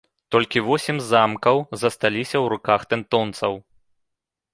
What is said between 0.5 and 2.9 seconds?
восем замкаў засталіся ў руках